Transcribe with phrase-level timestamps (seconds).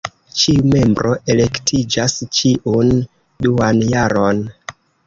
[0.43, 2.91] Ĉiu membro elektiĝas ĉiun
[3.49, 4.47] duan jaron.